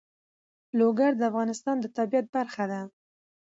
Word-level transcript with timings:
لوگر 0.79 1.11
د 1.17 1.21
افغانستان 1.31 1.75
د 1.81 1.85
طبیعت 1.97 2.25
برخه 2.35 2.65
ده. 2.71 2.81